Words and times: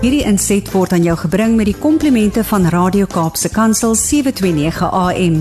Hierdie 0.00 0.22
inset 0.24 0.70
word 0.72 0.94
aan 0.96 1.02
jou 1.04 1.12
gebring 1.26 1.58
met 1.58 1.68
die 1.68 1.76
komplimente 1.76 2.40
van 2.48 2.64
Radio 2.72 3.04
Kaapse 3.04 3.50
Kansel 3.52 3.92
729 4.00 4.86
AM. 4.96 5.34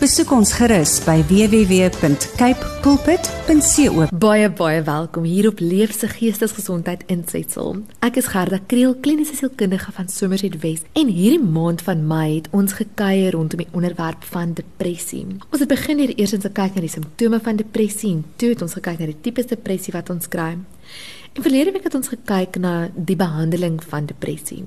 Besoek 0.00 0.30
ons 0.32 0.54
gerus 0.56 0.94
by 1.04 1.18
www.cape 1.28 2.70
pulpit.co. 2.80 4.06
Baie 4.16 4.48
baie 4.48 4.78
welkom 4.86 5.26
hier 5.28 5.50
op 5.50 5.60
Leefse 5.60 6.08
Geestesgesondheid 6.08 7.04
Insetsel. 7.12 7.82
Ek 8.08 8.16
is 8.16 8.30
Gerda 8.32 8.62
Kriel, 8.64 8.94
kliniese 9.04 9.36
sielkundige 9.36 9.92
van 9.92 10.08
Somerset 10.08 10.56
West 10.64 10.88
en 10.96 11.12
hierdie 11.12 11.44
maand 11.44 11.84
van 11.84 12.06
Mei 12.08 12.38
het 12.38 12.48
ons 12.56 12.72
gekuier 12.78 13.36
rondom 13.36 13.66
die 13.66 13.68
onderwerp 13.76 14.24
van 14.32 14.56
depressie. 14.56 15.26
Ons 15.50 15.60
het 15.60 15.68
begin 15.68 16.00
hier 16.00 16.14
eers 16.16 16.32
om 16.32 16.40
te 16.40 16.54
kyk 16.56 16.72
na 16.72 16.86
die 16.86 16.94
simptome 16.96 17.42
van 17.44 17.60
depressie 17.60 18.14
en 18.16 18.24
toe 18.40 18.54
het 18.54 18.64
ons 18.64 18.80
gekyk 18.80 19.04
na 19.04 19.12
die 19.12 19.20
tipes 19.28 19.52
depressie 19.52 19.92
wat 19.92 20.08
ons 20.16 20.32
kry. 20.32 20.54
En 21.36 21.42
verlede 21.42 21.72
week 21.72 21.84
het 21.84 21.94
ons 21.94 22.08
gekyk 22.08 22.56
na 22.56 22.88
die 22.96 23.16
behandeling 23.16 23.76
van 23.84 24.06
depressie. 24.08 24.62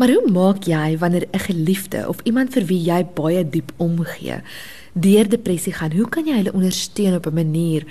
Maar 0.00 0.14
hoe 0.14 0.30
maak 0.32 0.64
jy 0.64 0.96
wanneer 0.98 1.26
'n 1.32 1.38
geliefde 1.38 2.08
of 2.08 2.16
iemand 2.24 2.52
vir 2.52 2.64
wie 2.64 2.80
jy 2.80 3.04
baie 3.14 3.48
diep 3.48 3.72
omgee 3.76 4.40
deur 4.92 5.28
depressie 5.28 5.72
gaan? 5.72 5.92
Hoe 5.92 6.08
kan 6.08 6.24
jy 6.24 6.36
hulle 6.36 6.52
ondersteun 6.52 7.14
op 7.14 7.26
'n 7.26 7.34
manier 7.34 7.84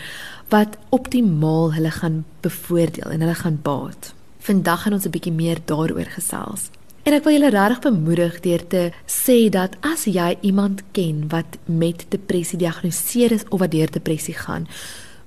wat 0.50 0.78
optimaal 0.90 1.74
hulle 1.74 1.92
gaan 1.92 2.26
bevoordeel 2.42 3.12
en 3.12 3.22
hulle 3.22 3.36
gaan 3.36 3.60
baat? 3.62 4.14
Vandag 4.40 4.82
gaan 4.82 4.94
ons 4.94 5.06
'n 5.06 5.10
bietjie 5.10 5.34
meer 5.34 5.58
daaroor 5.66 6.06
gesels. 6.06 6.70
En 7.04 7.14
ek 7.14 7.24
wil 7.24 7.34
julle 7.34 7.50
regtig 7.50 7.80
bemoedig 7.80 8.40
deur 8.40 8.68
te 8.68 8.92
sê 9.06 9.50
dat 9.50 9.76
as 9.80 10.04
jy 10.04 10.38
iemand 10.42 10.82
ken 10.92 11.28
wat 11.28 11.58
met 11.66 12.06
depressie 12.10 12.58
gediagnoseer 12.58 13.32
is 13.32 13.44
of 13.50 13.60
wat 13.60 13.72
deur 13.72 13.92
depressie 13.92 14.34
gaan, 14.34 14.68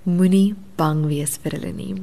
moenie 0.03 0.55
bang 0.77 1.07
wees 1.07 1.39
vir 1.43 1.53
hulle 1.53 1.73
nie. 1.73 1.95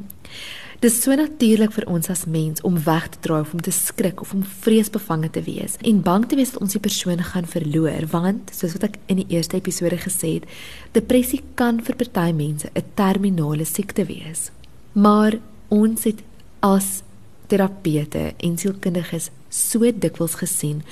Dis 0.85 0.99
so 1.02 1.16
natuurlik 1.17 1.71
vir 1.73 1.88
ons 1.89 2.12
as 2.13 2.27
mens 2.30 2.62
om 2.67 2.75
weg 2.85 3.07
te 3.09 3.17
draai 3.23 3.39
of 3.39 3.53
om 3.57 3.62
te 3.63 3.71
skrik 3.73 4.20
of 4.21 4.35
om 4.35 4.44
vreesbevange 4.45 5.31
te 5.34 5.41
wees 5.41 5.80
en 5.81 6.03
bang 6.05 6.27
te 6.30 6.38
wees 6.38 6.52
dat 6.53 6.61
ons 6.61 6.75
die 6.75 6.81
persoon 6.83 7.23
gaan 7.25 7.47
verloor 7.50 8.05
want 8.11 8.52
soos 8.53 8.75
wat 8.75 8.86
ek 8.92 9.00
in 9.09 9.23
die 9.23 9.25
eerste 9.33 9.58
episode 9.58 9.97
gesê 10.03 10.36
het, 10.36 10.45
depressie 10.94 11.42
kan 11.58 11.80
vir 11.88 11.97
party 12.03 12.27
mense 12.38 12.69
'n 12.69 12.86
terminale 13.02 13.66
siekte 13.66 14.05
wees. 14.05 14.52
Maar 14.94 15.39
ons 15.73 16.03
het 16.03 16.22
as 16.61 17.02
terapeute 17.47 18.36
en 18.38 18.58
sielkundiges 18.58 19.31
so 19.49 19.80
dikwels 19.92 20.38
gesien 20.38 20.83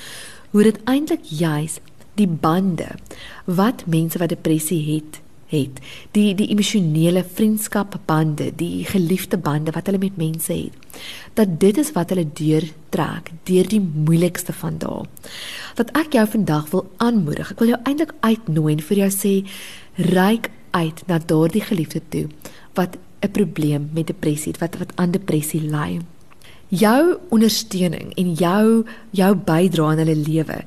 hoe 0.53 0.63
dit 0.63 0.79
eintlik 0.89 1.21
juis 1.29 1.77
die 2.15 2.27
bande 2.27 2.97
wat 3.45 3.85
mense 3.85 4.17
wat 4.17 4.33
depressie 4.33 4.81
het 4.89 5.21
het. 5.53 5.79
Die 6.17 6.33
die 6.35 6.49
emosionele 6.51 7.23
vriendskapbande, 7.23 8.51
die 8.55 8.85
geliefde 8.89 9.37
bande 9.37 9.71
wat 9.75 9.87
hulle 9.89 10.01
met 10.01 10.17
mense 10.17 10.53
het. 10.53 10.99
Dat 11.37 11.59
dit 11.59 11.77
is 11.77 11.93
wat 11.95 12.09
hulle 12.13 12.25
deurtrek 12.25 13.31
deur 13.49 13.69
die 13.69 13.81
moeilikste 13.81 14.53
van 14.53 14.77
dae. 14.81 15.05
Dat 15.79 15.93
ek 15.97 16.17
jou 16.17 16.25
vandag 16.35 16.69
wil 16.73 16.85
aanmoedig. 16.97 17.53
Ek 17.53 17.63
wil 17.63 17.73
jou 17.73 17.81
eintlik 17.83 18.13
uitnooi 18.21 18.73
en 18.73 18.85
vir 18.89 19.05
jou 19.05 19.11
sê 19.13 19.33
reik 20.13 20.51
uit 20.73 21.03
na 21.07 21.19
daardie 21.21 21.61
geliefde 21.61 22.01
toe 22.09 22.27
wat 22.73 22.97
'n 23.21 23.31
probleem 23.31 23.89
met 23.93 24.07
depressie 24.07 24.51
het, 24.51 24.59
wat 24.59 24.77
wat 24.77 24.91
aan 24.95 25.11
depressie 25.11 25.61
ly. 25.61 26.01
Jou 26.67 27.17
ondersteuning 27.29 28.13
en 28.13 28.33
jou 28.33 28.85
jou 29.11 29.35
bydrae 29.35 29.89
aan 29.91 29.97
hulle 29.97 30.15
lewe 30.15 30.63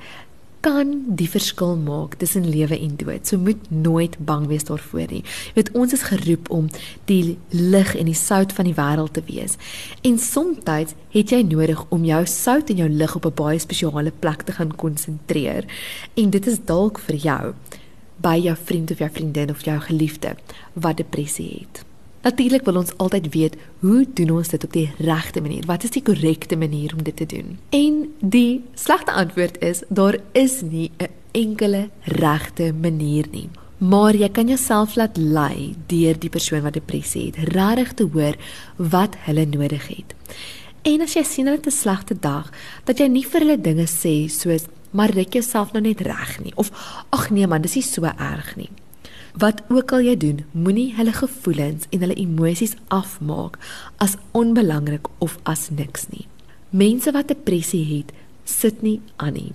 kan 0.66 0.88
die 1.18 1.28
verskil 1.30 1.76
maak 1.78 2.16
tussen 2.18 2.48
lewe 2.50 2.74
en 2.74 2.96
dood. 2.98 3.26
So 3.26 3.38
moet 3.38 3.70
nooit 3.70 4.16
bang 4.18 4.48
wees 4.50 4.66
daarvoor 4.66 5.12
nie. 5.12 5.22
Jy 5.22 5.54
weet 5.60 5.70
ons 5.78 5.94
is 5.94 6.02
geroep 6.08 6.50
om 6.50 6.66
die 7.06 7.36
lig 7.54 7.94
en 7.94 8.10
die 8.10 8.18
sout 8.18 8.54
van 8.56 8.66
die 8.66 8.74
wêreld 8.74 9.14
te 9.14 9.22
wees. 9.28 9.54
En 10.02 10.18
soms 10.18 10.66
het 10.66 11.30
jy 11.30 11.42
nodig 11.46 11.84
om 11.94 12.04
jou 12.04 12.22
sout 12.26 12.70
en 12.72 12.82
jou 12.82 12.88
lig 12.90 13.14
op 13.14 13.26
'n 13.26 13.38
baie 13.38 13.58
spesiale 13.58 14.10
plek 14.10 14.42
te 14.42 14.52
gaan 14.52 14.74
konsentreer. 14.76 15.64
En 16.14 16.30
dit 16.30 16.46
is 16.46 16.58
dalk 16.64 16.98
vir 16.98 17.16
jou 17.16 17.54
by 18.16 18.36
jou 18.42 18.56
vriend 18.56 18.90
of 18.90 18.98
jou 18.98 19.10
vriendin 19.10 19.50
of 19.50 19.64
jou 19.64 19.78
geliefde 19.80 20.36
wat 20.74 20.96
depressie 20.96 21.58
het. 21.60 21.84
Natuurlik 22.26 22.64
wil 22.66 22.80
ons 22.80 22.90
altyd 22.98 23.28
weet 23.30 23.54
hoe 23.86 24.00
doen 24.18 24.30
ons 24.34 24.48
dit 24.50 24.64
op 24.64 24.72
die 24.74 24.88
regte 24.98 25.40
manier? 25.40 25.66
Wat 25.66 25.84
is 25.86 25.92
die 25.94 26.02
korrekte 26.02 26.56
manier 26.58 26.90
om 26.96 27.04
dit 27.06 27.14
te 27.16 27.26
doen? 27.26 27.52
En 27.70 28.00
die 28.18 28.64
slegte 28.74 29.12
antwoord 29.14 29.60
is 29.62 29.84
daar 29.88 30.18
is 30.32 30.60
nie 30.66 30.90
'n 30.98 31.06
enkele 31.30 31.88
regte 32.02 32.72
manier 32.80 33.26
nie. 33.30 33.48
Maar 33.78 34.16
jy 34.16 34.28
kan 34.28 34.48
jouself 34.48 34.96
laat 34.96 35.16
lei 35.16 35.74
deur 35.86 36.18
die 36.18 36.28
persoon 36.28 36.62
wat 36.62 36.72
depressie 36.72 37.26
het, 37.26 37.36
regtig 37.36 37.94
te 37.94 38.08
hoor 38.12 38.34
wat 38.76 39.14
hulle 39.18 39.46
nodig 39.46 39.86
het. 39.88 40.14
En 40.82 41.00
as 41.00 41.14
jy 41.14 41.22
sien 41.22 41.44
hulle 41.44 41.56
het 41.56 41.66
'n 41.66 41.70
slegte 41.70 42.16
dag, 42.20 42.50
dat 42.84 42.98
jy 42.98 43.06
nie 43.06 43.26
vir 43.26 43.40
hulle 43.40 43.60
dinge 43.60 43.86
sê 43.86 44.28
soos 44.28 44.64
maar 44.90 45.10
rek 45.10 45.32
jouself 45.32 45.72
nou 45.72 45.82
net 45.82 46.00
reg 46.00 46.40
nie 46.42 46.52
of 46.56 46.70
ag 47.10 47.30
nee 47.30 47.46
man, 47.46 47.62
dis 47.62 47.74
nie 47.74 47.82
so 47.82 48.02
erg 48.04 48.56
nie. 48.56 48.70
Wat 49.36 49.60
ook 49.68 49.92
al 49.92 50.00
jy 50.00 50.14
doen, 50.16 50.38
moenie 50.56 50.94
hulle 50.96 51.12
gevoelens 51.12 51.84
en 51.92 52.00
hulle 52.00 52.14
emosies 52.16 52.72
afmaak 52.88 53.58
as 54.00 54.14
onbelangrik 54.32 55.10
of 55.20 55.34
as 55.44 55.66
niks 55.68 56.06
nie. 56.08 56.24
Mense 56.72 57.12
wat 57.12 57.28
depressie 57.28 57.82
het, 57.84 58.14
sit 58.48 58.80
nie 58.80 58.96
aan 59.20 59.36
nie. 59.36 59.50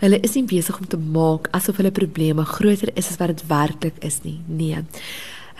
Hulle 0.00 0.22
is 0.24 0.38
nie 0.38 0.46
besig 0.48 0.78
om 0.80 0.88
te 0.88 0.96
maak 0.96 1.50
asof 1.56 1.82
hulle 1.82 1.92
probleme 1.92 2.46
groter 2.48 2.94
is 2.94 3.10
as 3.12 3.20
wat 3.20 3.34
dit 3.34 3.44
werklik 3.50 4.00
is 4.08 4.22
nie. 4.24 4.38
Nee. 4.48 4.80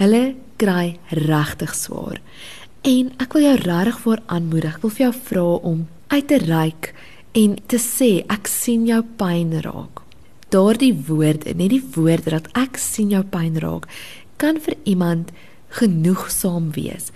Hulle 0.00 0.22
kry 0.56 0.96
regtig 1.12 1.76
swaar. 1.76 2.22
En 2.80 3.12
ek 3.20 3.36
wil 3.36 3.44
jou 3.50 3.54
regtig 3.60 4.00
voor 4.06 4.24
aanmoedig. 4.38 4.80
Ek 4.80 4.88
wil 4.88 4.96
vir 4.96 5.06
jou 5.08 5.12
vra 5.28 5.46
om 5.74 5.84
uit 6.16 6.28
te 6.32 6.40
reik 6.48 6.92
en 7.36 7.60
te 7.68 7.82
sê 7.82 8.10
ek 8.24 8.48
sien 8.48 8.88
jou 8.88 9.02
pyn 9.20 9.52
raak 9.60 10.05
daardie 10.54 10.94
woorde, 11.06 11.54
net 11.54 11.70
die 11.70 11.82
woorde 11.94 12.30
dat 12.36 12.48
ek 12.58 12.78
sien 12.80 13.10
jou 13.10 13.22
pyn 13.24 13.58
raak, 13.62 13.88
kan 14.36 14.60
vir 14.62 14.76
iemand 14.84 15.32
genoegsaam 15.76 16.70
wees 16.76 17.10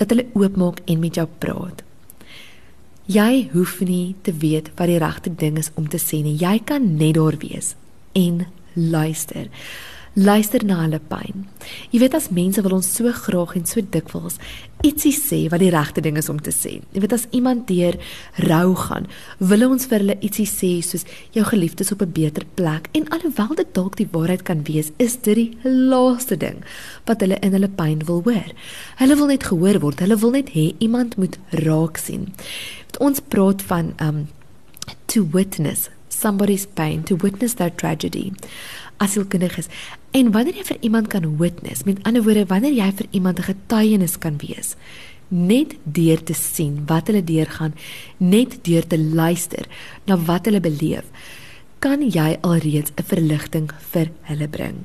dat 0.00 0.12
hulle 0.12 0.28
oopmaak 0.38 0.80
en 0.88 1.00
met 1.02 1.18
jou 1.18 1.26
praat. 1.42 1.82
Jy 3.10 3.50
hoef 3.52 3.80
nie 3.82 4.14
te 4.22 4.32
weet 4.32 4.70
wat 4.78 4.88
die 4.88 5.00
regte 5.02 5.32
ding 5.34 5.58
is 5.58 5.72
om 5.74 5.88
te 5.90 5.98
sê 5.98 6.22
nie. 6.22 6.36
Jy 6.38 6.60
kan 6.64 6.94
net 6.96 7.16
daar 7.18 7.36
wees 7.42 7.74
en 8.14 8.46
luister 8.74 9.50
luister 10.14 10.64
na 10.66 10.80
hulle 10.82 10.98
pyn. 11.10 11.46
Jy 11.92 12.00
weet 12.02 12.16
as 12.18 12.30
mense 12.34 12.62
wil 12.64 12.74
ons 12.80 12.88
so 12.96 13.12
graag 13.14 13.54
en 13.56 13.66
so 13.68 13.80
dikwels 13.80 14.40
ietsie 14.86 15.12
sê 15.12 15.38
wat 15.52 15.60
die 15.60 15.70
regte 15.70 16.00
ding 16.00 16.16
is 16.18 16.30
om 16.32 16.38
te 16.40 16.52
sê. 16.54 16.78
Jy 16.94 17.02
weet 17.04 17.14
as 17.14 17.26
iemand 17.36 17.66
deur 17.68 17.98
rou 18.48 18.74
gaan, 18.80 19.06
wil 19.38 19.66
ons 19.68 19.86
vir 19.90 20.02
hulle 20.02 20.16
ietsie 20.24 20.48
sê 20.48 20.70
soos 20.84 21.04
jou 21.36 21.44
geliefdes 21.44 21.92
op 21.92 22.02
'n 22.02 22.12
beter 22.16 22.44
plek 22.56 22.88
en 22.94 23.08
alhoewel 23.08 23.54
dit 23.54 23.74
dalk 23.74 23.96
die 23.96 24.08
waarheid 24.10 24.42
kan 24.42 24.64
wees, 24.64 24.90
is 24.98 25.16
dit 25.16 25.36
die 25.36 25.56
laaste 25.64 26.36
ding 26.36 26.64
wat 27.06 27.20
hulle 27.20 27.38
in 27.42 27.52
hulle 27.52 27.68
pyn 27.68 28.02
wil 28.06 28.22
hoor. 28.24 28.50
Hulle 28.96 29.16
wil 29.16 29.26
net 29.26 29.44
gehoor 29.44 29.80
word. 29.80 30.00
Hulle 30.00 30.16
wil 30.16 30.30
net 30.30 30.50
hê 30.50 30.74
iemand 30.78 31.16
moet 31.16 31.38
raak 31.50 31.96
sien. 31.98 32.32
Ons 32.98 33.20
praat 33.20 33.62
van 33.62 33.94
um 34.00 34.28
to 35.06 35.24
witness 35.32 35.90
somebody's 36.08 36.66
pain, 36.66 37.02
to 37.02 37.16
witness 37.16 37.54
their 37.54 37.70
tragedy 37.70 38.32
asielkundiges. 39.00 39.70
En 40.16 40.30
wanneer 40.34 40.60
jy 40.60 40.66
vir 40.70 40.80
iemand 40.86 41.10
kan 41.12 41.26
witness, 41.40 41.84
met 41.88 42.02
ander 42.08 42.24
woorde, 42.26 42.46
wanneer 42.50 42.76
jy 42.76 42.90
vir 43.00 43.06
iemand 43.10 43.38
'n 43.38 43.48
getuienis 43.52 44.18
kan 44.18 44.36
wees, 44.38 44.76
net 45.28 45.76
deur 45.84 46.22
te 46.22 46.34
sien 46.34 46.82
wat 46.86 47.06
hulle 47.06 47.24
deurgaan, 47.24 47.74
net 48.18 48.58
deur 48.66 48.86
te 48.86 48.98
luister 48.98 49.66
na 50.06 50.18
wat 50.18 50.44
hulle 50.44 50.60
beleef, 50.60 51.06
kan 51.78 52.02
jy 52.02 52.38
alreeds 52.40 52.92
'n 52.96 53.04
verligting 53.04 53.70
vir 53.92 54.10
hulle 54.22 54.48
bring. 54.48 54.76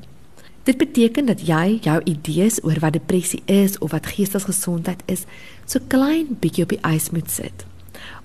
Dit 0.64 0.78
beteken 0.78 1.25
dat 1.25 1.42
jy 1.46 1.78
jou 1.81 2.02
idees 2.04 2.64
oor 2.64 2.80
wat 2.80 2.94
depressie 2.94 3.42
is 3.46 3.78
of 3.78 3.92
wat 3.92 4.06
geestesgesondheid 4.06 5.04
is, 5.06 5.25
so 5.66 5.80
klein 5.88 6.38
bietjie 6.40 6.64
op 6.64 6.70
die 6.70 6.81
ys 6.96 7.12
moet 7.12 7.30
sit. 7.30 7.66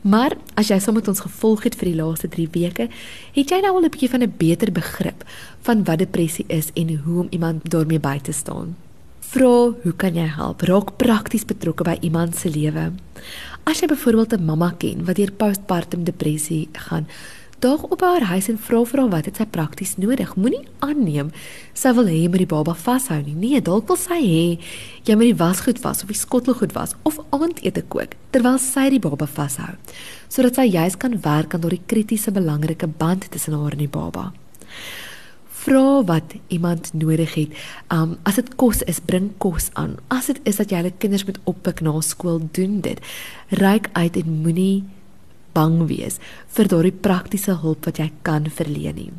Maar 0.01 0.37
as 0.55 0.69
jy 0.69 0.79
saam 0.79 0.95
met 0.95 1.09
ons 1.09 1.21
gevolg 1.21 1.63
het 1.63 1.75
vir 1.75 1.93
die 1.93 1.99
laaste 2.03 2.29
3 2.29 2.49
weke, 2.53 2.89
het 3.33 3.51
jy 3.51 3.61
nou 3.61 3.75
al 3.75 3.85
'n 3.85 3.91
bietjie 3.91 4.11
van 4.11 4.23
'n 4.23 4.35
beter 4.37 4.73
begrip 4.73 5.25
van 5.63 5.85
wat 5.85 5.99
depressie 5.99 6.45
is 6.49 6.71
en 6.75 6.97
hoe 7.05 7.21
om 7.21 7.29
iemand 7.31 7.71
daarmee 7.71 8.01
by 8.01 8.19
te 8.19 8.33
staan. 8.33 8.77
Vra, 9.21 9.71
hoe 9.83 9.93
kan 9.97 10.15
jy 10.15 10.27
help? 10.27 10.61
Raak 10.61 10.97
prakties 10.97 11.45
betrokke 11.45 11.85
by 11.85 11.99
iemand 12.01 12.37
se 12.37 12.51
lewe. 12.51 12.93
As 13.65 13.81
jy 13.81 13.87
byvoorbeeld 13.87 14.33
'n 14.33 14.45
mamma 14.45 14.75
ken 14.79 15.05
wat 15.05 15.17
deur 15.17 15.33
postpartum 15.33 16.05
depressie 16.05 16.69
gaan, 16.73 17.07
daag 17.61 17.83
op 17.83 18.01
haar 18.01 18.25
huis 18.33 18.49
en 18.49 18.59
vra 18.59 18.81
vir 18.89 19.01
haar 19.03 19.11
wat 19.13 19.27
dit 19.29 19.37
sy 19.37 19.47
prakties 19.53 19.97
nodig. 20.01 20.33
Moenie 20.41 20.63
aanneem 20.85 21.33
sy 21.77 21.93
wil 21.97 22.09
hê 22.09 22.17
jy 22.23 22.31
moet 22.33 22.45
die 22.45 22.49
baba 22.51 22.75
vashou 22.75 23.19
nie. 23.21 23.37
Nee, 23.37 23.61
dalk 23.65 23.89
wil 23.91 23.99
sy 24.01 24.21
hê 24.21 24.45
jy 25.09 25.17
moet 25.17 25.31
die 25.31 25.41
wasgoed 25.43 25.83
was 25.85 26.03
of 26.05 26.13
die 26.13 26.19
skottelgoed 26.19 26.73
was 26.77 26.97
of 27.09 27.21
aandete 27.37 27.85
kook 27.93 28.17
terwyl 28.33 28.59
sy 28.63 28.89
die 28.95 29.03
baba 29.03 29.29
vashou, 29.29 29.75
sodat 30.33 30.61
sy 30.61 30.69
juis 30.71 30.97
kan 31.01 31.19
werk 31.25 31.55
aan 31.55 31.65
daardie 31.65 31.83
kritiese 31.91 32.33
belangrike 32.33 32.89
band 32.89 33.29
tussen 33.31 33.59
haar 33.59 33.77
en 33.77 33.85
die 33.85 33.93
baba. 33.93 34.31
Vra 35.61 36.01
wat 36.09 36.33
iemand 36.49 36.95
nodig 36.97 37.35
het. 37.37 37.59
Um 37.93 38.15
as 38.25 38.39
dit 38.41 38.55
kos 38.57 38.81
is, 38.89 39.03
bring 39.05 39.29
kos 39.43 39.69
aan. 39.77 39.99
As 40.09 40.31
dit 40.33 40.41
is 40.49 40.57
dat 40.57 40.73
jy 40.73 40.81
hulle 40.81 40.95
kinders 40.97 41.27
moet 41.29 41.43
oppik 41.45 41.83
na 41.85 41.99
skool, 42.01 42.41
doen 42.57 42.81
dit. 42.81 43.03
Ryk 43.61 43.91
uit 43.93 44.17
en 44.17 44.41
moenie 44.47 44.87
bang 45.61 45.83
wees 45.93 46.17
vir 46.57 46.73
daardie 46.73 46.97
praktiese 47.07 47.59
hulp 47.65 47.91
wat 47.91 48.01
jy 48.01 48.09
kan 48.27 48.49
verleen 48.49 48.97
nie. 48.97 49.13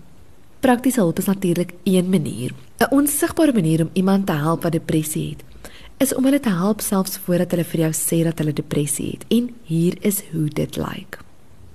Praktiese 0.62 1.02
hulp 1.02 1.22
is 1.22 1.30
natuurlik 1.30 1.74
een 1.84 2.10
manier. 2.10 2.52
'n 2.82 2.94
Onsigbare 2.98 3.54
manier 3.54 3.82
om 3.82 3.90
iemand 3.94 4.26
te 4.26 4.34
help 4.34 4.64
wat 4.64 4.72
depressie 4.72 5.30
het, 5.30 5.42
is 5.98 6.14
om 6.16 6.26
hulle 6.26 6.40
te 6.40 6.50
help 6.50 6.82
selfs 6.82 7.18
voordat 7.26 7.52
hulle 7.52 7.64
vir 7.64 7.82
jou 7.82 7.94
sê 7.94 8.24
dat 8.24 8.38
hulle 8.38 8.54
depressie 8.54 9.12
het. 9.12 9.26
En 9.30 9.50
hier 9.64 9.98
is 10.02 10.22
hoe 10.32 10.50
dit 10.50 10.78
lyk. 10.78 11.20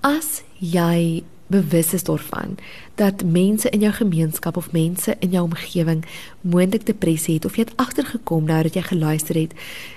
As 0.00 0.42
jy 0.58 1.22
bewus 1.46 1.92
is 1.94 2.02
daarvan 2.02 2.58
dat 2.94 3.24
mense 3.24 3.70
in 3.70 3.80
jou 3.80 3.92
gemeenskap 3.92 4.56
of 4.56 4.72
mense 4.72 5.16
in 5.18 5.30
jou 5.30 5.44
omgewing 5.44 6.04
moontlik 6.40 6.86
depressie 6.86 7.34
het 7.34 7.44
of 7.44 7.56
jy 7.56 7.66
het 7.68 7.76
agtergekom 7.76 8.44
nou 8.50 8.62
dat 8.62 8.74
jy 8.74 8.82
geluister 8.82 9.38
het 9.38 9.54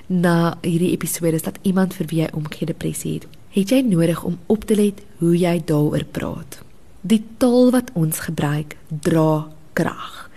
na 0.08 0.58
hierdie 0.62 0.92
episode 0.92 1.42
dat 1.42 1.58
iemand 1.62 1.98
vir 1.98 2.06
wie 2.06 2.22
jy 2.22 2.30
omgee 2.34 2.70
depressie 2.70 3.14
het, 3.14 3.26
het 3.50 3.72
jy 3.74 3.82
nodig 3.82 4.24
om 4.24 4.38
op 4.48 4.66
te 4.70 4.76
let 4.76 5.02
hoe 5.20 5.36
jy 5.38 5.62
daaroor 5.66 6.06
praat. 6.12 6.60
Die 7.02 7.24
taal 7.38 7.72
wat 7.72 7.92
ons 7.94 8.20
gebruik 8.20 8.76
dra 8.90 9.48
krag. 9.74 10.30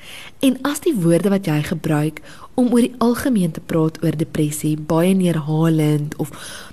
En 0.43 0.57
as 0.67 0.81
die 0.83 0.95
woorde 0.95 1.31
wat 1.31 1.47
jy 1.47 1.61
gebruik 1.63 2.23
om 2.59 2.73
oor 2.73 2.83
die 2.83 2.97
algemeen 2.99 3.53
te 3.55 3.63
praat 3.63 4.01
oor 4.03 4.17
depressie 4.19 4.75
baie 4.77 5.15
neerhalend 5.15 6.17
of 6.23 6.33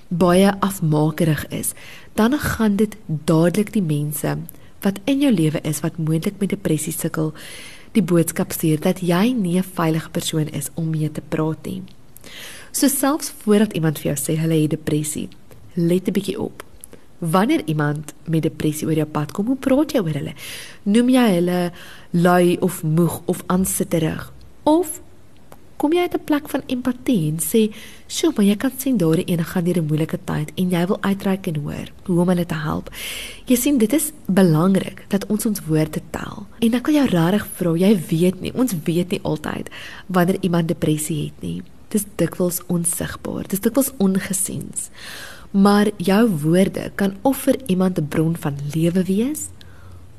baie 0.10 0.54
afmakerig 0.66 1.46
is, 1.54 1.74
dan 2.18 2.34
gaan 2.40 2.80
dit 2.80 2.96
dadelik 3.08 3.74
die 3.76 3.86
mense 3.86 4.38
wat 4.82 4.98
in 5.06 5.22
jou 5.22 5.32
lewe 5.34 5.62
is 5.68 5.84
wat 5.84 6.00
moontlik 6.00 6.40
met 6.40 6.50
depressie 6.56 6.94
sukkel, 6.96 7.34
die 7.94 8.04
boodskap 8.06 8.54
stuur 8.56 8.82
dat 8.82 9.02
jy 9.02 9.34
nie 9.34 9.58
'n 9.58 9.64
veilige 9.64 10.10
persoon 10.10 10.48
is 10.48 10.70
om 10.76 10.90
mee 10.90 11.12
te 11.12 11.22
praat 11.22 11.66
nie. 11.66 11.84
So 12.72 12.88
selfs 12.88 13.34
voordat 13.44 13.74
iemand 13.74 14.00
vir 14.00 14.14
jou 14.14 14.18
sê 14.18 14.38
hulle 14.40 14.62
het 14.62 14.70
depressie, 14.70 15.30
let 15.88 16.08
'n 16.08 16.12
bietjie 16.12 16.40
op. 16.40 16.64
Wanneer 17.20 17.62
iemand 17.66 18.14
met 18.26 18.44
depressie 18.44 18.88
oor 18.88 18.96
jou 18.96 19.08
pad 19.08 19.32
kom, 19.32 19.46
hoe 19.46 19.60
praat 19.60 19.92
jy 19.92 20.00
oor 20.00 20.16
hulle? 20.16 20.34
Noem 20.84 21.10
jy 21.10 21.28
hulle 21.34 21.72
lui 22.12 22.58
of 22.60 22.84
moeg 22.84 23.22
of 23.26 23.44
aansitterig? 23.48 24.32
Of 24.64 25.02
kom 25.80 25.94
jy 25.96 26.04
uit 26.08 26.16
'n 26.16 26.24
plek 26.24 26.50
van 26.50 26.64
empatie 26.68 27.32
en 27.32 27.40
sê, 27.40 27.74
"Sjoe, 28.08 28.32
maar 28.36 28.46
jy 28.46 28.56
kan 28.56 28.72
sien 28.78 28.98
daardie 28.98 29.26
ene 29.26 29.44
gaan 29.44 29.64
deur 29.64 29.78
'n 29.78 29.86
moeilike 29.86 30.20
tyd 30.24 30.52
en 30.56 30.70
jy 30.70 30.86
wil 30.88 31.02
uitreik 31.02 31.48
en 31.48 31.56
hoor 31.56 31.88
hoe 32.04 32.20
om 32.20 32.28
hulle 32.28 32.46
te 32.46 32.56
help." 32.56 32.90
Jy 33.46 33.56
sien, 33.56 33.78
dit 33.78 33.94
is 33.94 34.12
belangrik 34.26 35.06
dat 35.08 35.26
ons 35.26 35.46
ons 35.46 35.62
woorde 35.68 36.02
tel. 36.10 36.46
En 36.60 36.74
ek 36.74 36.86
wil 36.86 36.96
jou 36.96 37.08
regtig 37.08 37.48
vra, 37.54 37.76
jy 37.76 38.00
weet 38.10 38.42
nie, 38.42 38.54
ons 38.54 38.74
weet 38.84 39.10
nie 39.10 39.22
altyd 39.24 39.70
wanneer 40.08 40.38
iemand 40.42 40.68
depressie 40.68 41.26
het 41.26 41.42
nie. 41.42 41.62
Dis 41.90 42.06
dikwels 42.16 42.62
onsigbaar, 42.68 43.48
dis 43.48 43.60
dikwels 43.60 43.92
ongesiens. 43.98 44.90
Maar 45.52 45.88
jou 45.98 46.30
woorde 46.30 46.92
kan 46.96 47.16
of 47.22 47.38
vir 47.38 47.58
iemand 47.66 47.98
'n 48.00 48.08
bron 48.08 48.36
van 48.38 48.56
lewe 48.74 49.04
wees 49.04 49.50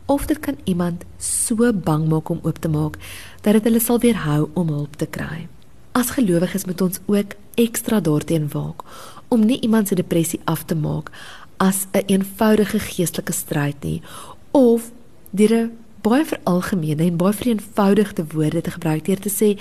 of 0.06 0.27
dit 0.27 0.38
kan 0.38 0.56
iemand 0.65 1.05
so 1.19 1.73
bang 1.73 2.09
maak 2.09 2.29
om 2.29 2.41
oop 2.43 2.59
te 2.59 2.69
maak 2.69 2.97
dat 3.41 3.53
dit 3.53 3.65
hulle 3.65 3.81
sal 3.81 3.99
weerhou 3.99 4.49
om 4.55 4.69
hulp 4.69 4.97
te 4.97 5.06
kry. 5.06 5.49
As 5.93 6.11
gelowiges 6.11 6.65
moet 6.65 6.81
ons 6.81 6.99
ook 7.06 7.35
ekstra 7.55 8.00
daarteen 8.00 8.49
waak 8.49 8.82
om 9.29 9.44
nie 9.47 9.61
iemand 9.61 9.88
se 9.88 9.94
depressie 9.94 10.41
af 10.44 10.65
te 10.65 10.75
maak 10.75 11.11
as 11.56 11.87
'n 11.93 11.99
een 11.99 12.05
eenvoudige 12.06 12.79
geestelike 12.79 13.32
stryd 13.32 13.77
nie 13.82 14.03
of 14.50 14.91
deur 15.31 15.55
'n 15.55 15.73
baie 16.03 16.25
veralgemene 16.25 17.03
en 17.03 17.17
baie 17.17 17.32
vereenvoudigde 17.32 18.25
woorde 18.32 18.61
te 18.61 18.71
gebruik 18.71 19.05
deur 19.05 19.21
te 19.21 19.31
sê 19.31 19.59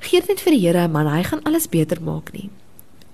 gee 0.00 0.20
dit 0.26 0.40
vir 0.40 0.52
die 0.52 0.66
Here 0.66 0.88
man 0.88 1.06
hy 1.06 1.22
gaan 1.22 1.42
alles 1.42 1.68
beter 1.68 2.02
maak 2.02 2.32
nie. 2.32 2.50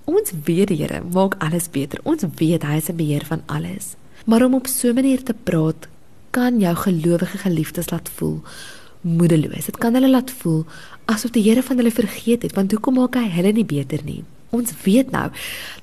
Ons 0.05 0.33
weet 0.43 0.67
die 0.67 0.81
Here 0.81 0.99
maak 1.13 1.37
alles 1.39 1.69
beter. 1.71 2.01
Ons 2.03 2.25
weet 2.39 2.63
hy 2.67 2.77
is 2.81 2.89
in 2.91 2.99
beheer 2.99 3.23
van 3.25 3.43
alles. 3.47 3.95
Maar 4.25 4.45
om 4.45 4.55
op 4.59 4.67
so 4.67 4.89
'n 4.89 4.95
manier 4.95 5.23
te 5.23 5.33
praat 5.33 5.87
kan 6.31 6.59
jou 6.59 6.75
gelowige 6.75 7.37
geliefdes 7.37 7.89
laat 7.89 8.09
voel 8.09 8.41
moedeloos. 9.01 9.65
Dit 9.65 9.77
kan 9.77 9.93
hulle 9.93 10.09
laat 10.09 10.31
voel 10.31 10.65
asof 11.05 11.31
die 11.31 11.43
Here 11.43 11.63
van 11.63 11.77
hulle 11.77 11.91
vergeet 11.91 12.41
het, 12.41 12.55
want 12.55 12.71
hoekom 12.71 12.93
maak 12.93 13.15
hy 13.15 13.29
hulle 13.29 13.51
nie 13.51 13.65
beter 13.65 13.99
nie? 14.03 14.23
Ons 14.49 14.73
weet 14.83 15.11
nou 15.11 15.29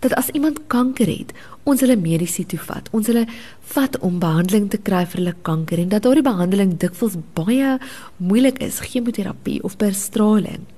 dat 0.00 0.14
as 0.14 0.28
iemand 0.28 0.60
kanker 0.66 1.06
het, 1.06 1.32
ons 1.62 1.80
hulle 1.80 1.96
mediese 1.96 2.46
toe 2.46 2.58
vat. 2.58 2.88
Ons 2.94 3.06
hulle 3.06 3.26
vat 3.74 3.98
om 3.98 4.18
behandeling 4.18 4.70
te 4.70 4.78
kry 4.78 5.04
vir 5.06 5.20
hulle 5.20 5.34
kanker 5.42 5.78
en 5.78 5.88
dat 5.88 6.02
daardie 6.02 6.22
behandeling 6.22 6.76
dikwels 6.78 7.18
baie 7.34 7.78
moeilik 8.16 8.58
is, 8.62 8.80
chemoterapie 8.80 9.62
of 9.62 9.76
bestraling. 9.76 10.68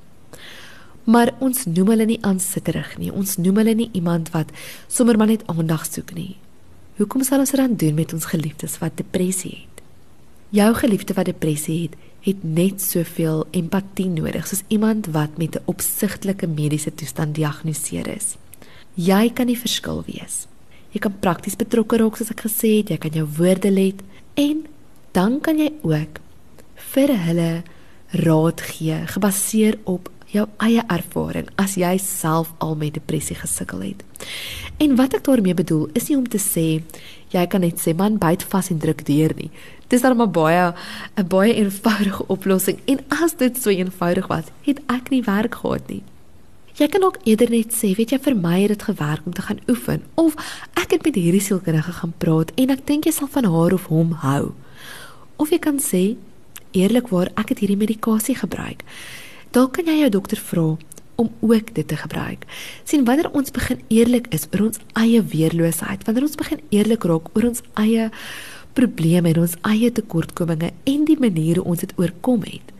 Maar 1.04 1.32
ons 1.42 1.64
noem 1.66 1.88
hulle 1.94 2.06
nie 2.06 2.20
aansitterig 2.22 2.94
nie. 2.98 3.10
Ons 3.10 3.36
noem 3.42 3.56
hulle 3.62 3.74
nie 3.74 3.90
iemand 3.92 4.30
wat 4.30 4.52
sommer 4.88 5.18
maar 5.18 5.32
net 5.32 5.46
aandag 5.50 5.86
soek 5.88 6.14
nie. 6.14 6.36
Hoekom 7.00 7.24
sal 7.24 7.42
ons 7.42 7.50
dit 7.50 7.58
dan 7.58 7.74
doen 7.76 7.94
met 7.94 8.12
ons 8.12 8.28
geliefdes 8.30 8.78
wat 8.78 8.96
depressie 9.00 9.54
het? 9.64 9.82
Jou 10.52 10.68
geliefde 10.76 11.16
wat 11.16 11.26
depressie 11.26 11.78
het, 11.82 11.96
het 12.22 12.42
net 12.44 12.82
soveel 12.82 13.46
empatie 13.56 14.06
nodig 14.12 14.46
soos 14.46 14.62
iemand 14.68 15.08
wat 15.16 15.38
met 15.38 15.56
'n 15.56 15.64
opsigtelike 15.64 16.46
mediese 16.46 16.94
toestand 16.94 17.34
gediagnoseer 17.34 18.06
is. 18.06 18.36
Jy 18.94 19.30
kan 19.34 19.46
die 19.46 19.58
verskil 19.58 20.04
wees. 20.06 20.46
Jy 20.92 21.00
kan 21.00 21.18
prakties 21.18 21.56
betrokke 21.56 21.96
raak 21.96 22.16
soos 22.16 22.30
ek 22.30 22.44
gesê 22.44 22.76
het, 22.76 22.90
jy 22.90 22.98
kan 22.98 23.10
jou 23.10 23.26
woorde 23.38 23.70
let 23.70 24.02
en 24.34 24.66
dan 25.12 25.40
kan 25.40 25.58
jy 25.58 25.72
ook 25.82 26.20
vir 26.92 27.08
hulle 27.26 27.62
raad 28.12 28.60
gee 28.60 28.98
gebaseer 29.06 29.78
op 29.84 30.10
jou 30.32 30.46
eie 30.64 30.82
ervaring 30.88 31.48
as 31.60 31.76
jy 31.76 31.92
self 32.00 32.52
al 32.64 32.74
met 32.80 32.94
depressie 32.96 33.36
gesukkel 33.36 33.84
het. 33.84 34.04
En 34.80 34.96
wat 34.96 35.14
ek 35.18 35.26
daarmee 35.28 35.54
bedoel 35.54 35.88
is 35.98 36.08
nie 36.08 36.16
om 36.16 36.28
te 36.28 36.40
sê 36.40 36.82
jy 37.32 37.44
kan 37.48 37.64
net 37.64 37.80
sê 37.80 37.94
man 37.96 38.18
byt 38.20 38.44
vas 38.52 38.70
en 38.72 38.80
druk 38.80 39.04
deur 39.08 39.34
nie. 39.36 39.50
Dis 39.92 40.04
dan 40.04 40.16
maar 40.16 40.30
baie 40.30 40.72
'n 41.16 41.28
baie 41.28 41.54
eenvoudige 41.54 42.26
oplossing 42.28 42.78
en 42.86 42.98
as 43.08 43.36
dit 43.36 43.56
so 43.62 43.70
eenvoudig 43.70 44.26
was, 44.26 44.44
het 44.62 44.80
ek 44.88 45.10
nie 45.10 45.22
werk 45.22 45.54
gehad 45.54 45.88
nie. 45.88 46.02
Jy 46.74 46.88
kan 46.88 47.04
ook 47.04 47.18
eerder 47.24 47.50
net 47.50 47.72
sê, 47.72 47.94
weet 47.96 48.10
jy 48.10 48.18
vir 48.18 48.36
my 48.36 48.60
het 48.60 48.68
dit 48.68 48.82
gewerk 48.82 49.26
om 49.26 49.32
te 49.32 49.42
gaan 49.42 49.60
oefen 49.68 50.02
of 50.14 50.34
ek 50.74 50.90
het 50.90 51.04
met 51.04 51.14
hierdie 51.14 51.40
sielkundige 51.40 51.92
gaan 51.92 52.14
praat 52.18 52.52
en 52.56 52.70
ek 52.70 52.86
dink 52.86 53.04
jy 53.04 53.12
sal 53.12 53.28
van 53.28 53.44
haar 53.44 53.72
of 53.72 53.86
hom 53.86 54.12
hou. 54.12 54.54
Of 55.36 55.50
jy 55.50 55.58
kan 55.58 55.78
sê 55.78 56.16
eerlikwaar 56.72 57.28
ek 57.36 57.48
het 57.48 57.58
hierdie 57.58 57.76
medikasie 57.76 58.34
gebruik 58.34 58.82
dalk 59.52 59.76
kan 59.76 59.88
jy 59.90 59.98
jou 60.00 60.10
dokter 60.14 60.40
vra 60.40 60.66
om 61.20 61.28
ook 61.40 61.74
dit 61.74 61.88
te 61.88 61.96
gebruik. 61.96 62.46
sien 62.84 63.04
wanneer 63.04 63.30
ons 63.30 63.50
begin 63.50 63.80
eerlik 63.88 64.26
is 64.32 64.48
oor 64.52 64.66
ons 64.66 64.80
eie 64.92 65.22
weerloosheid, 65.22 66.04
wanneer 66.04 66.26
ons 66.26 66.40
begin 66.40 66.60
eerlik 66.70 67.04
raak 67.04 67.28
oor 67.36 67.48
ons 67.50 67.62
eie 67.74 68.10
probleme 68.72 69.28
en 69.28 69.42
ons 69.44 69.56
eie 69.68 69.92
tekortkominge 69.92 70.72
en 70.84 71.04
die 71.04 71.18
maniere 71.20 71.62
ons 71.62 71.84
dit 71.84 71.92
oorkom 72.00 72.42
het, 72.48 72.72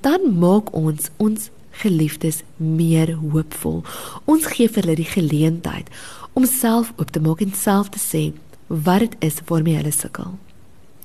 dan 0.00 0.30
maak 0.38 0.70
ons 0.72 1.10
ons 1.18 1.50
geliefdes 1.82 2.42
meer 2.56 3.16
hoopvol. 3.18 3.82
Ons 4.26 4.46
gee 4.54 4.70
vir 4.70 4.86
hulle 4.86 4.98
die 5.02 5.12
geleentheid 5.12 5.90
om 6.38 6.46
self 6.46 6.92
oop 6.96 7.10
te 7.10 7.22
maak 7.22 7.42
en 7.42 7.54
self 7.54 7.90
te 7.94 8.02
sê 8.02 8.28
wat 8.68 9.04
dit 9.04 9.16
is 9.30 9.42
waarmee 9.50 9.78
hulle 9.80 9.94
sukkel. 9.94 10.36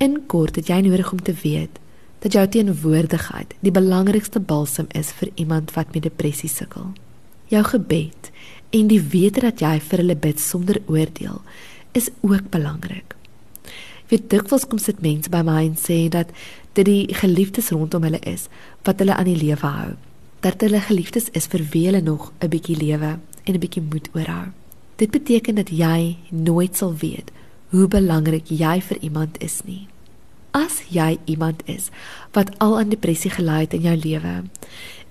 In 0.04 0.22
kort, 0.28 0.58
het 0.60 0.70
jy 0.70 0.82
nodig 0.86 1.12
om 1.14 1.22
te 1.22 1.34
weet 1.44 1.80
dat 2.24 2.32
jou 2.32 2.44
teenwoordigheid 2.48 3.52
die 3.66 3.74
belangrikste 3.76 4.40
balsam 4.40 4.88
is 4.96 5.12
vir 5.18 5.32
iemand 5.36 5.74
wat 5.76 5.92
met 5.94 6.06
depressie 6.06 6.50
sukkel. 6.50 6.94
Jou 7.52 7.64
gebed 7.68 8.32
en 8.72 8.88
die 8.88 9.02
wete 9.02 9.44
dat 9.44 9.60
jy 9.60 9.76
vir 9.84 10.04
hulle 10.04 10.16
bid 10.16 10.40
sonder 10.40 10.80
oordeel 10.88 11.42
is 11.92 12.10
ook 12.22 12.48
belangrik. 12.54 13.18
Vir 14.08 14.24
dikwels 14.32 14.66
kom 14.70 14.80
dit 14.80 15.04
mense 15.04 15.32
by 15.34 15.44
my 15.44 15.60
en 15.68 15.76
sê 15.80 16.08
dat 16.10 16.32
dit 16.80 16.88
die 16.88 17.16
geliefdes 17.20 17.72
rondom 17.76 18.08
hulle 18.08 18.24
is 18.30 18.48
wat 18.88 19.04
hulle 19.04 19.16
aan 19.20 19.30
die 19.30 19.40
lewe 19.44 19.68
hou. 19.68 19.94
Dat 20.44 20.64
hulle 20.64 20.80
geliefdes 20.80 21.30
is 21.36 21.48
vir 21.52 21.68
wie 21.72 21.86
hulle 21.88 22.02
nog 22.02 22.32
'n 22.40 22.50
bietjie 22.50 22.78
lewe 22.78 23.20
en 23.44 23.54
'n 23.54 23.60
bietjie 23.60 23.84
moed 23.84 24.10
oorhou. 24.16 24.48
Dit 24.96 25.12
beteken 25.12 25.56
dat 25.56 25.70
jy 25.70 26.18
nooit 26.32 26.76
sal 26.78 26.96
weet 26.96 27.32
hoe 27.70 27.88
belangrik 27.88 28.48
jy 28.48 28.82
vir 28.82 28.98
iemand 29.02 29.42
is 29.44 29.62
nie. 29.66 29.88
As 30.54 30.84
jy 30.94 31.18
iemand 31.26 31.64
is 31.66 31.90
wat 32.38 32.52
al 32.62 32.78
aan 32.78 32.94
depressie 32.94 33.32
gelei 33.34 33.64
het 33.66 33.74
in 33.74 33.88
jou 33.88 33.96
lewe 33.98 34.34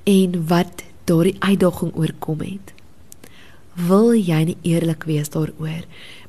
en 0.05 0.37
wat 0.47 0.85
daardie 1.11 1.37
uitdaging 1.43 1.91
oorkom 1.99 2.45
het, 2.47 2.71
wil 3.75 4.13
jy 4.15 4.43
nie 4.53 4.59
eerlik 4.63 5.07
wees 5.09 5.33
daaroor 5.35 5.83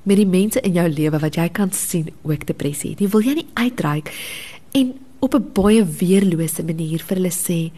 met 0.04 0.18
die 0.18 0.28
mense 0.28 0.62
in 0.66 0.74
jou 0.80 0.88
lewe 0.90 1.20
wat 1.22 1.38
jy 1.38 1.46
kan 1.54 1.72
sien 1.72 2.10
ook 2.24 2.48
depressie 2.50 2.94
het. 2.94 3.04
Jy 3.04 3.10
wil 3.14 3.22
jy 3.22 3.36
nie 3.38 3.50
uitreik 3.54 4.10
en 4.74 4.96
op 5.20 5.36
'n 5.36 5.52
baie 5.54 5.86
weerlose 5.86 6.64
manier 6.64 7.00
vir 7.00 7.18
hulle 7.18 7.32
sê 7.32 7.72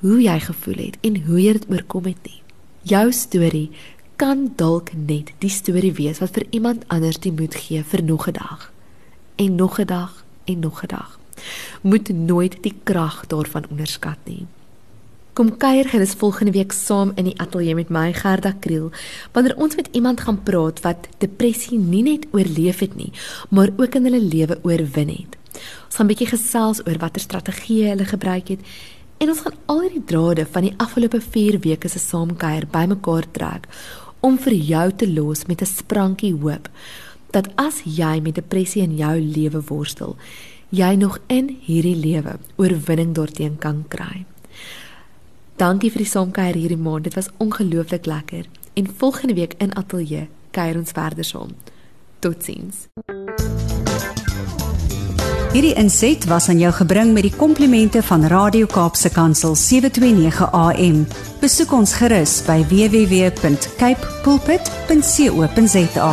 hoe 0.00 0.20
jy 0.22 0.38
gevoel 0.40 0.78
het 0.84 0.96
en 1.00 1.16
hoe 1.24 1.40
jy 1.40 1.52
dit 1.52 1.70
oorkom 1.70 2.04
het 2.04 2.22
nie. 2.24 2.42
Jou 2.82 3.12
storie 3.12 3.70
kan 4.16 4.52
dalk 4.56 4.92
net 4.92 5.32
die 5.38 5.50
storie 5.50 5.92
wees 5.92 6.18
wat 6.18 6.34
vir 6.34 6.46
iemand 6.50 6.84
anders 6.88 7.18
die 7.18 7.32
moed 7.32 7.54
gee 7.54 7.82
vir 7.82 8.02
nog 8.02 8.28
'n 8.28 8.32
dag 8.32 8.72
en 9.36 9.54
nog 9.54 9.78
'n 9.78 9.86
dag 9.86 10.21
en 10.44 10.58
nog 10.58 10.82
'n 10.82 10.86
dag. 10.86 11.18
Moet 11.80 12.08
nooit 12.08 12.62
die 12.62 12.74
krag 12.82 13.26
daarvan 13.26 13.64
onderskat 13.70 14.18
nie. 14.24 14.46
Kom 15.32 15.56
kuier 15.56 15.88
gerus 15.88 16.12
volgende 16.12 16.52
week 16.52 16.72
saam 16.72 17.12
in 17.14 17.24
die 17.24 17.38
ateljee 17.40 17.74
met 17.74 17.88
my 17.88 18.12
Gerda 18.12 18.52
Kriel 18.60 18.90
wanneer 19.32 19.56
ons 19.56 19.76
met 19.76 19.88
iemand 19.92 20.20
gaan 20.20 20.42
praat 20.42 20.80
wat 20.80 21.08
depressie 21.18 21.78
nie 21.78 22.02
net 22.02 22.26
oorleef 22.30 22.78
het 22.78 22.94
nie, 22.94 23.12
maar 23.48 23.68
ook 23.76 23.94
in 23.94 24.04
hulle 24.04 24.20
lewe 24.20 24.58
oorwin 24.62 25.08
het. 25.08 25.36
Ons 25.86 25.96
gaan 25.96 26.06
'n 26.06 26.12
bietjie 26.12 26.26
gesels 26.26 26.86
oor 26.86 26.98
watter 26.98 27.22
strategieë 27.22 27.88
hulle 27.88 28.04
gebruik 28.04 28.48
het 28.48 28.60
en 29.18 29.28
ons 29.28 29.40
gaan 29.40 29.58
al 29.66 29.88
die 29.88 30.04
drade 30.04 30.46
van 30.46 30.62
die 30.62 30.74
afgelope 30.76 31.20
4 31.20 31.58
weke 31.58 31.88
se 31.88 31.98
saamkuier 31.98 32.66
bymekaar 32.66 33.26
trek 33.30 33.68
om 34.20 34.38
vir 34.38 34.52
jou 34.52 34.92
te 34.92 35.08
los 35.12 35.46
met 35.46 35.62
'n 35.62 35.66
sprankie 35.66 36.34
hoop 36.34 36.68
dat 37.32 37.48
as 37.60 37.82
jy 37.84 38.20
met 38.20 38.36
depressie 38.36 38.82
in 38.84 38.96
jou 38.96 39.14
lewe 39.20 39.62
worstel, 39.68 40.16
jy 40.68 40.94
nog 40.96 41.18
in 41.32 41.56
hierdie 41.64 41.96
lewe 41.96 42.38
oorwinning 42.56 43.14
daarteen 43.16 43.58
kan 43.58 43.84
kry. 43.88 44.24
Dankie 45.60 45.92
vir 45.92 46.04
die 46.04 46.10
saamkuier 46.10 46.56
hierdie 46.58 46.80
maand. 46.80 47.04
Dit 47.04 47.14
was 47.14 47.30
ongelooflik 47.38 48.06
lekker. 48.06 48.48
En 48.74 48.88
volgende 48.96 49.34
week 49.34 49.54
in 49.58 49.74
ateljee 49.76 50.28
kuier 50.50 50.76
ons 50.80 50.90
verder 50.96 51.24
saam. 51.24 51.52
Totsiens. 52.18 52.86
Hierdie 55.52 55.74
inset 55.76 56.24
was 56.30 56.48
aan 56.48 56.58
jou 56.62 56.72
gebring 56.72 57.12
met 57.12 57.26
die 57.28 57.34
komplimente 57.36 58.00
van 58.08 58.24
Radio 58.32 58.66
Kaapse 58.72 59.12
Kansel 59.12 59.52
729 59.54 60.48
AM. 60.48 61.04
Besoek 61.42 61.76
ons 61.76 61.92
gerus 62.00 62.38
by 62.48 62.62
www.cape 62.72 64.12
pulpit.co.za. 64.24 66.12